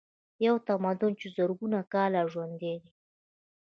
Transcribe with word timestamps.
یو 0.45 0.55
تمدن 0.67 1.11
چې 1.19 1.27
زرګونه 1.35 1.79
کاله 1.93 2.21
ژوندی 2.31 2.75
دی. 2.81 2.91